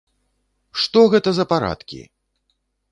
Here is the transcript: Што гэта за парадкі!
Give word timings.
Што 0.83 0.99
гэта 1.13 1.29
за 1.41 1.45
парадкі! 1.53 2.03